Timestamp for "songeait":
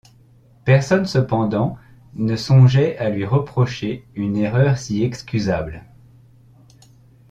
2.35-2.97